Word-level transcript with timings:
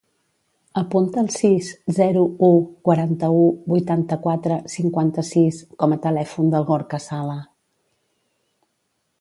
Apunta 0.79 1.19
el 1.23 1.27
sis, 1.33 1.67
zero, 1.97 2.23
u, 2.47 2.49
quaranta-u, 2.89 3.43
vuitanta-quatre, 3.73 4.59
cinquanta-sis 4.79 5.63
com 5.85 5.97
a 5.99 6.03
telèfon 6.07 6.53
del 6.57 6.67
Gorka 6.73 7.05
Sala. 7.09 7.39